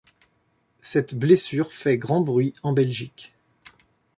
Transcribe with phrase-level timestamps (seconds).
[0.81, 3.35] Cette blessure fait grand bruit en Belgique.